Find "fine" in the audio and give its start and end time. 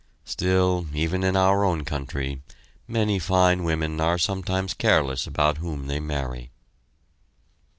3.19-3.63